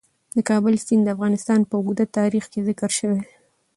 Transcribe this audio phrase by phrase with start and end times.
[0.35, 3.29] د کابل سیند د افغانستان په اوږده تاریخ کې ذکر شوی دی.